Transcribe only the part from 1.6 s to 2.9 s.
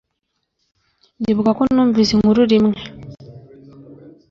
numvise inkuru rimwe